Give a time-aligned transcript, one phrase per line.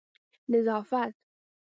[0.49, 1.13] نظافت